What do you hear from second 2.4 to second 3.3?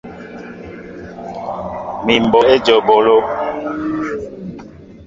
éjom eɓólo.